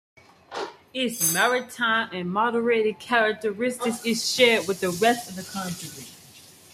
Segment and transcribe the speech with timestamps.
[0.95, 6.07] Its maritime and moderated characteristics is shared with the rest of the country.